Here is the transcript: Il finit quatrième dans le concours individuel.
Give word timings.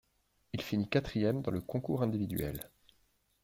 Il 0.53 0.61
finit 0.63 0.89
quatrième 0.89 1.43
dans 1.43 1.51
le 1.51 1.61
concours 1.61 2.01
individuel. 2.01 2.71